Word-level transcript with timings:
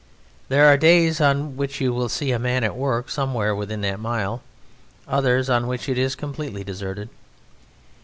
There 0.49 0.65
are 0.65 0.77
days 0.77 1.21
on 1.21 1.55
which 1.57 1.79
you 1.79 1.93
will 1.93 2.09
see 2.09 2.31
a 2.31 2.39
man 2.39 2.63
at 2.63 2.75
work 2.75 3.07
somewhere 3.07 3.55
within 3.55 3.81
that 3.81 3.99
mile, 3.99 4.41
others 5.07 5.47
on 5.47 5.67
which 5.67 5.87
it 5.87 5.97
is 5.99 6.15
completely 6.15 6.63
deserted. 6.63 7.07